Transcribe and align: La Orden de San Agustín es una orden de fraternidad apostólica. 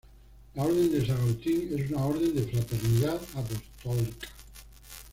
La 0.55 0.63
Orden 0.63 0.91
de 0.91 1.05
San 1.05 1.15
Agustín 1.15 1.69
es 1.77 1.91
una 1.91 2.05
orden 2.05 2.33
de 2.33 2.41
fraternidad 2.47 3.21
apostólica. 3.35 4.29